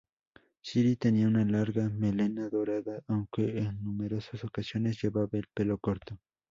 [0.63, 6.17] Siri tenía una larga melena dorada, aunque en numerosas ocasiones llevaba el pelo corto.